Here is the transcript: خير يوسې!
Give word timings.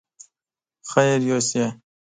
خير 0.91 1.19
يوسې! 1.29 1.65